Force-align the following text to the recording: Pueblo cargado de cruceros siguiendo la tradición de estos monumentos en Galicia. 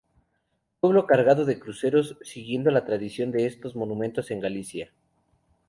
Pueblo 0.79 1.05
cargado 1.05 1.45
de 1.45 1.59
cruceros 1.59 2.17
siguiendo 2.23 2.71
la 2.71 2.85
tradición 2.85 3.29
de 3.31 3.45
estos 3.45 3.75
monumentos 3.75 4.31
en 4.31 4.39
Galicia. 4.39 4.91